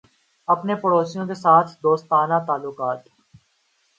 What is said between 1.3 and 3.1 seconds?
ساتھ دوستانہ تعلقات